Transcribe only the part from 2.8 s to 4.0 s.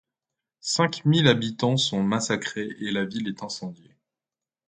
la ville est incendiée.